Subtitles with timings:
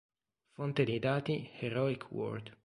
[0.55, 2.57] Fonte dei dati "Heroic World"